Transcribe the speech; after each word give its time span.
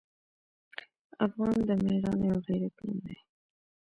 افغان 1.25 1.55
د 1.69 1.71
میړانې 1.83 2.27
او 2.33 2.39
غیرت 2.47 2.75
نوم 2.83 2.97
دی. 3.05 3.17